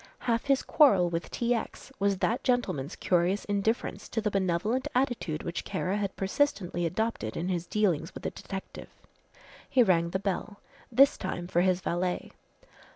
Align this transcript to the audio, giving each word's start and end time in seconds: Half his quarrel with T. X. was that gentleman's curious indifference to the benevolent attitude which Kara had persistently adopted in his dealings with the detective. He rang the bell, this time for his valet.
Half 0.25 0.45
his 0.45 0.63
quarrel 0.63 1.11
with 1.11 1.29
T. 1.29 1.53
X. 1.53 1.91
was 1.99 2.17
that 2.17 2.43
gentleman's 2.43 2.95
curious 2.95 3.45
indifference 3.45 4.09
to 4.09 4.19
the 4.19 4.31
benevolent 4.31 4.87
attitude 4.95 5.43
which 5.43 5.63
Kara 5.63 5.97
had 5.97 6.15
persistently 6.15 6.87
adopted 6.87 7.37
in 7.37 7.49
his 7.49 7.67
dealings 7.67 8.11
with 8.15 8.23
the 8.23 8.31
detective. 8.31 8.89
He 9.69 9.83
rang 9.83 10.09
the 10.09 10.17
bell, 10.17 10.59
this 10.91 11.17
time 11.19 11.45
for 11.45 11.61
his 11.61 11.81
valet. 11.81 12.31